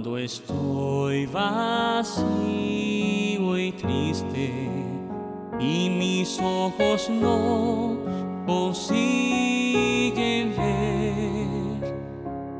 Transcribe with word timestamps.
Cuando 0.00 0.16
estoy 0.16 1.26
vacío 1.26 2.24
y 3.58 3.70
triste 3.72 4.50
y 5.60 5.90
mis 5.90 6.40
ojos 6.40 7.10
no 7.10 7.98
consiguen 8.46 8.96
ver, 10.56 11.94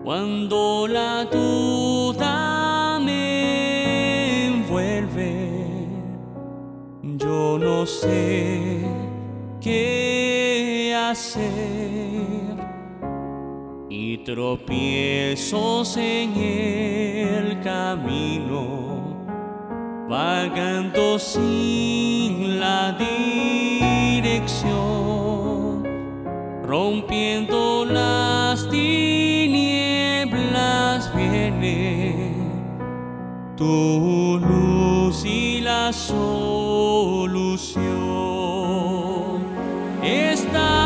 cuando 0.05 0.87
la 0.87 1.25
duda 1.25 2.99
me 3.01 4.49
envuelve, 4.49 5.89
yo 7.03 7.57
no 7.59 7.87
sé 7.87 8.83
qué 9.63 10.95
hacer 10.95 12.40
y 13.93 14.19
tropiezos 14.19 15.97
en 15.97 16.37
el 16.37 17.61
camino, 17.61 19.27
vagando 20.09 21.19
sin 21.19 22.61
la 22.61 22.97
dirección, 24.23 24.63
rompiendo 26.63 27.85
las 27.85 28.71
tinieblas 28.71 29.51
viene 31.17 32.33
tu 33.57 34.39
luz 34.41 35.25
y 35.25 35.63
la 35.63 35.93
solución. 35.93 36.31
Estás 40.01 40.80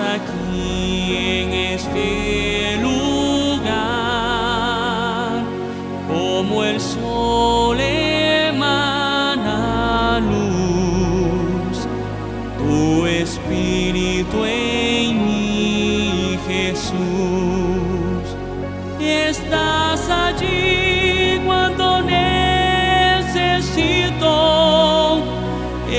aquí 0.00 1.16
en 1.16 1.52
este 1.52 2.76
lugar, 2.80 3.72
como 6.08 6.64
el 6.64 6.80
sol 6.80 7.78
emana 7.80 9.00
luz, 10.20 11.86
tu 12.58 13.06
espíritu 13.06 14.44
en 14.44 15.26
mí, 15.26 16.38
Jesús, 16.46 16.94
estás 19.00 20.08
allí 20.10 20.97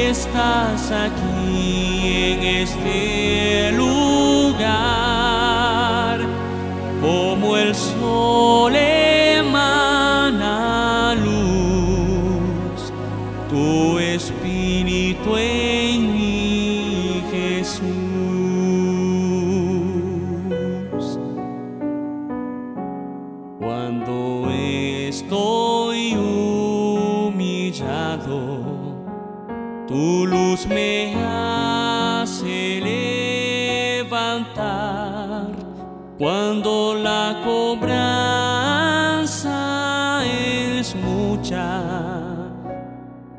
estás 0.09 0.91
aquí 0.91 2.01
en 2.31 2.43
este 2.43 3.71
lugar, 3.73 4.69
como 6.99 7.55
el 7.55 7.75
sol 7.75 8.75
emana 8.75 10.03
luz, 11.13 12.91
tu 13.51 13.99
espíritu 13.99 15.37
en 15.37 16.11
mí, 16.13 17.23
Jesús. 17.31 17.83
Cuando 23.59 24.49
estoy 24.49 26.15
humillado, 27.27 27.39
tu 29.89 30.27
luz 30.27 30.67
me 30.67 31.15
hace 31.15 32.79
levantar 34.05 35.49
cuando 36.19 36.93
la 36.93 37.41
cobranza 37.43 37.97
es 40.23 40.95
mucha. 40.95 41.81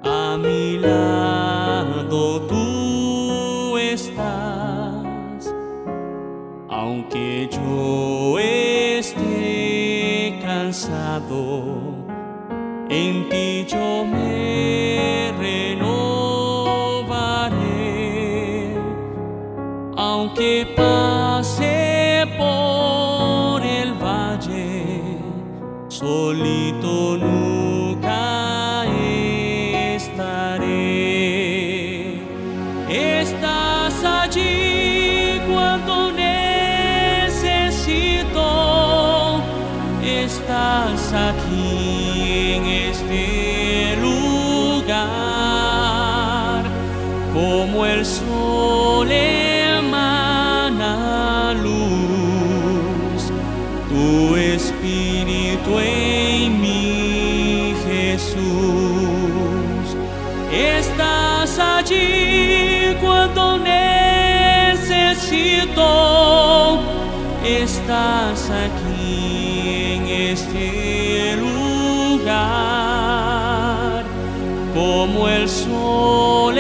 A 0.03 0.37
mi 0.37 0.77
lado 0.79 2.41
tú 2.49 3.79
estás, 3.79 5.55
aunque 6.69 7.49
yo 7.53 8.37
esté 8.41 10.37
cansado, 10.43 11.65
en 12.89 13.29
ti 13.29 13.65
yo 13.69 14.05
me 14.05 14.20
aunque 20.41 20.73
pase 20.75 22.27
por 22.39 23.63
el 23.63 23.93
valle, 23.93 24.95
solito 25.89 27.19
nunca 27.19 28.87
estaré. 29.97 31.11
Estás 32.89 34.03
allí 34.03 35.41
cuando 35.53 36.11
necesito, 36.13 37.43
estás 40.03 41.13
aquí 41.13 42.55
en 42.55 42.65
este 42.67 43.97
lugar, 44.01 45.05
como 47.35 47.85
el 47.85 48.07
sol 48.07 49.11
espíritu 54.55 55.79
en 55.79 56.61
mí, 56.61 57.75
Jesús. 57.87 58.37
Estás 60.53 61.59
allí 61.59 62.97
cuando 63.01 63.59
necesito, 63.59 64.01
estás 67.45 68.51
aquí 68.51 69.95
en 69.95 70.07
este 70.33 71.37
lugar, 72.17 72.45
como 74.75 75.29
el 75.29 75.49
sol 75.49 76.59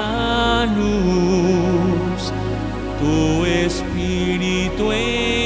luz, 0.77 2.31
tu 2.99 3.45
espíritu 3.45 4.91
emana. 4.91 5.38